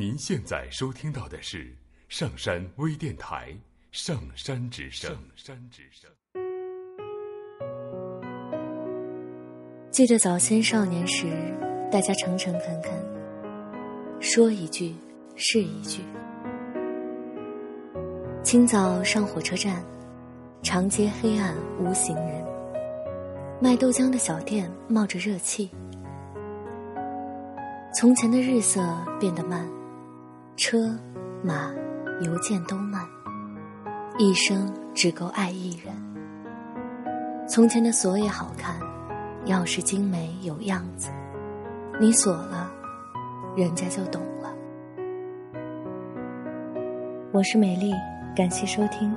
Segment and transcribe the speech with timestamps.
[0.00, 1.76] 您现在收听到的是
[2.08, 3.50] 上山微电台
[3.92, 5.10] 《上山之声》。
[5.14, 6.10] 上山之声。
[9.90, 11.26] 记得早先少年时，
[11.92, 12.90] 大家诚诚恳恳，
[14.20, 14.96] 说一句
[15.36, 16.00] 是一句。
[18.42, 19.84] 清早上火车站，
[20.62, 22.42] 长街黑暗无行人，
[23.60, 25.70] 卖豆浆的小店冒着热气。
[27.92, 28.80] 从前的日色
[29.20, 29.68] 变得慢，
[30.60, 30.94] 车、
[31.42, 31.72] 马、
[32.20, 33.02] 邮件都慢，
[34.18, 35.94] 一生只够爱一人。
[37.48, 38.78] 从前的锁也好看，
[39.46, 41.08] 钥匙精美有样子，
[41.98, 42.70] 你锁了，
[43.56, 44.54] 人家就懂了。
[47.32, 47.94] 我是美丽，
[48.36, 49.16] 感谢收听。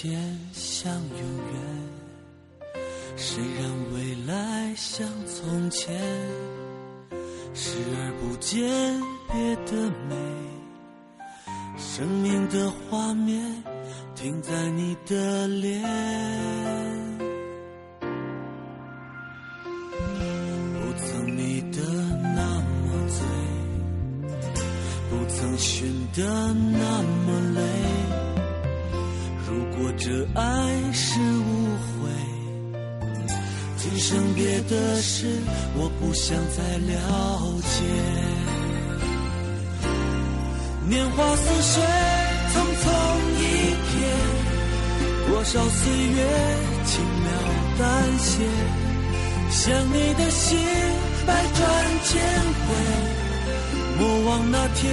[0.00, 0.12] 间
[0.52, 1.20] 像永
[1.52, 2.72] 远，
[3.16, 5.98] 谁让未来像从前？
[7.52, 8.70] 视而不见
[9.26, 10.14] 别的美，
[11.76, 13.42] 生命的画面
[14.14, 15.82] 停在你的脸。
[20.74, 21.82] 不曾迷得
[22.36, 23.18] 那么醉，
[25.10, 26.22] 不曾寻得
[26.54, 27.60] 那么累。
[29.50, 30.42] 如果这爱
[30.92, 32.10] 是误会，
[33.78, 35.26] 今生别的事
[35.74, 36.92] 我不想再了
[37.62, 37.76] 解。
[40.86, 41.82] 年华似水，
[42.52, 42.86] 匆匆
[43.38, 43.42] 一
[43.88, 43.96] 瞥，
[45.28, 46.18] 多少岁月
[46.84, 47.26] 轻描
[47.78, 47.84] 淡
[48.18, 48.44] 写，
[49.50, 50.58] 想你的心
[51.26, 51.58] 百转
[52.04, 52.20] 千
[52.66, 52.68] 回，
[53.98, 54.84] 莫忘那天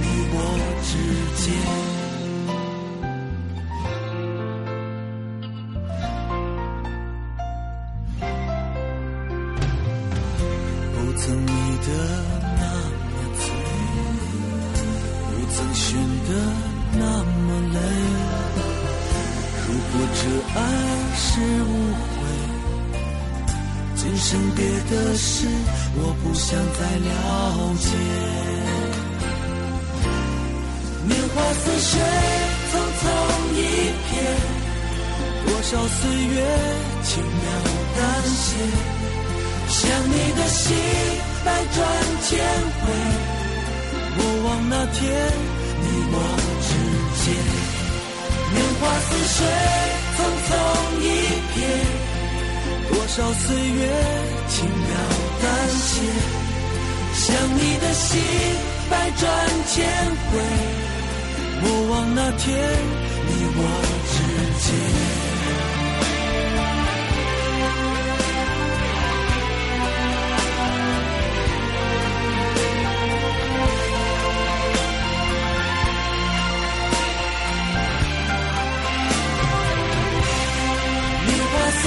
[0.00, 0.36] 你我
[0.82, 0.90] 之
[1.42, 1.95] 间。
[11.86, 11.90] 的
[12.58, 12.64] 那
[13.12, 13.44] 么醉，
[15.30, 15.86] 不曾寻
[16.26, 16.30] 得
[16.94, 17.78] 那么累。
[19.68, 20.20] 如果这
[20.58, 20.60] 爱
[21.14, 21.26] 是
[21.62, 22.18] 误会，
[23.94, 24.26] 今生
[24.56, 24.58] 别
[24.90, 25.26] 的事
[25.94, 27.08] 我不想再了
[27.78, 27.88] 解。
[31.06, 31.90] 年华似水，
[32.72, 33.02] 匆匆
[33.54, 33.58] 一
[34.10, 34.12] 瞥，
[35.46, 35.98] 多少岁
[36.34, 36.36] 月
[37.04, 37.46] 轻描
[37.96, 38.46] 淡写。
[39.68, 40.64] 想你的心
[41.46, 41.78] 百转
[42.22, 42.36] 千
[42.82, 42.84] 回，
[44.16, 44.98] 莫忘那天
[45.80, 46.14] 你我
[46.66, 46.68] 之
[47.22, 47.24] 间。
[48.52, 49.38] 年华似水，
[50.16, 50.50] 匆匆
[51.00, 51.04] 一
[51.54, 51.58] 瞥，
[52.88, 53.80] 多少岁月
[54.48, 54.90] 轻描
[55.40, 55.88] 淡写。
[57.14, 57.24] 想
[57.54, 58.10] 你的心
[58.90, 59.24] 百转
[59.68, 59.74] 千
[60.26, 60.32] 回，
[61.62, 62.44] 莫忘那天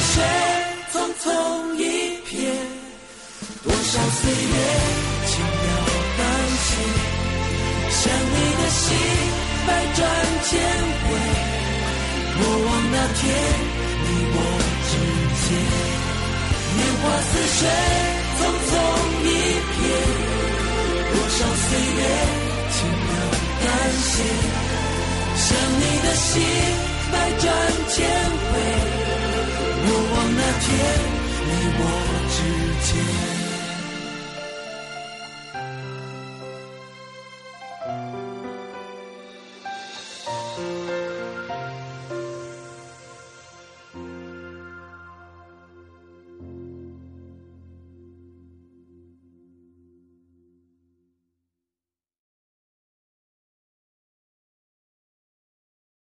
[0.00, 0.12] 水
[0.92, 1.24] 匆匆
[1.76, 1.78] 一
[2.24, 2.32] 瞥，
[3.62, 4.56] 多少岁月
[5.26, 5.64] 轻描
[6.18, 6.20] 淡
[6.66, 6.68] 写。
[7.90, 8.82] 想你的心
[9.66, 9.98] 百转
[10.46, 10.50] 千
[11.02, 11.06] 回，
[12.36, 13.22] 莫忘那天
[14.04, 14.36] 你我
[14.88, 14.92] 之
[15.40, 15.46] 间。
[16.76, 17.60] 年华似水，
[18.38, 18.40] 匆
[18.70, 18.72] 匆
[19.24, 19.28] 一
[19.74, 19.78] 瞥，
[21.12, 22.00] 多少岁月
[22.72, 23.08] 轻描
[23.62, 23.66] 淡
[24.00, 24.12] 写。
[25.36, 25.46] 想
[25.78, 26.30] 你的心
[27.12, 27.44] 百转
[27.88, 27.96] 千
[28.49, 28.49] 回。
[30.70, 30.78] 天，
[31.46, 31.82] 你我
[32.30, 32.38] 之
[32.86, 33.49] 间。